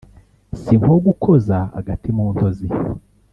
[0.61, 2.67] sinkogukoza agati muntozi;